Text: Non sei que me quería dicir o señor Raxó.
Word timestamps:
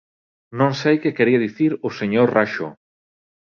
Non 0.59 0.71
sei 0.81 0.95
que 1.01 1.09
me 1.11 1.15
quería 1.17 1.43
dicir 1.47 1.71
o 1.87 1.89
señor 1.99 2.27
Raxó. 2.35 2.69